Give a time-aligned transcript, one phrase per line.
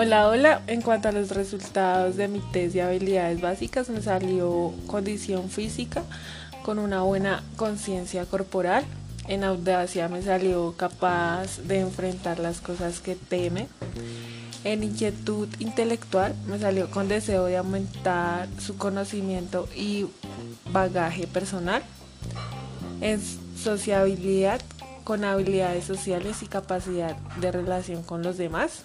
[0.00, 0.62] Hola, hola.
[0.68, 6.04] En cuanto a los resultados de mi test de habilidades básicas, me salió condición física
[6.62, 8.84] con una buena conciencia corporal.
[9.26, 13.66] En audacia me salió capaz de enfrentar las cosas que teme.
[14.62, 20.06] En inquietud intelectual me salió con deseo de aumentar su conocimiento y
[20.70, 21.82] bagaje personal.
[23.00, 23.20] En
[23.60, 24.60] sociabilidad
[25.02, 28.84] con habilidades sociales y capacidad de relación con los demás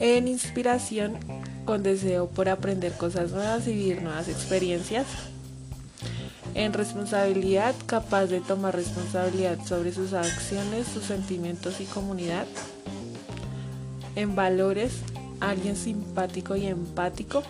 [0.00, 1.16] en inspiración
[1.64, 5.06] con deseo por aprender cosas nuevas y vivir nuevas experiencias,
[6.54, 12.46] en responsabilidad capaz de tomar responsabilidad sobre sus acciones, sus sentimientos y comunidad,
[14.14, 14.92] en valores
[15.40, 17.42] alguien simpático y empático,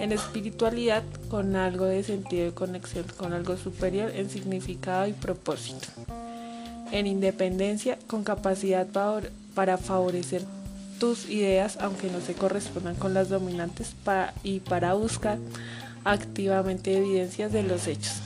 [0.00, 5.88] en espiritualidad con algo de sentido de conexión con algo superior en significado y propósito,
[6.92, 8.86] en independencia con capacidad
[9.54, 10.42] para favorecer
[10.98, 13.94] tus ideas aunque no se correspondan con las dominantes
[14.42, 15.38] y para buscar
[16.04, 18.22] activamente evidencias de los hechos.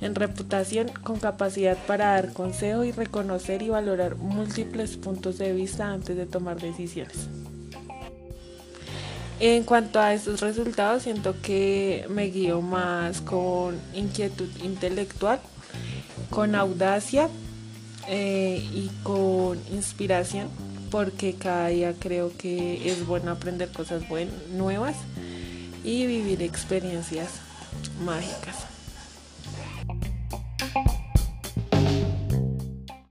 [0.00, 5.90] En reputación, con capacidad para dar consejo y reconocer y valorar múltiples puntos de vista
[5.92, 7.26] antes de tomar decisiones.
[9.40, 15.40] En cuanto a estos resultados, siento que me guío más con inquietud intelectual,
[16.30, 17.28] con audacia
[18.08, 20.48] eh, y con inspiración
[20.90, 24.02] porque cada día creo que es bueno aprender cosas
[24.52, 24.96] nuevas
[25.84, 27.40] y vivir experiencias
[28.04, 28.66] mágicas.